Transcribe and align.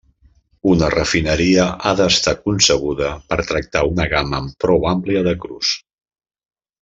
Una 0.69 0.87
refineria 0.93 1.65
ha 1.83 1.91
d'estar 1.99 2.33
concebuda 2.49 3.09
per 3.33 3.39
tractar 3.53 3.83
una 3.93 4.07
gamma 4.17 4.41
prou 4.65 4.89
àmplia 4.97 5.23
de 5.29 5.35
crus. 5.45 5.75